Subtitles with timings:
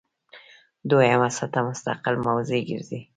[0.89, 3.01] دویمه سطح مستقل موضوع ګرځي.